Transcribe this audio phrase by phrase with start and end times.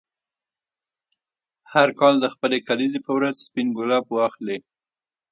[1.73, 4.57] هر کال د خپلې کلیزې په ورځ سپین ګلاب واخلې.